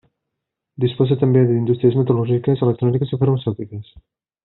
[0.85, 3.95] Disposa també d'indústries metal·lúrgiques, electròniques i farmacèutiques.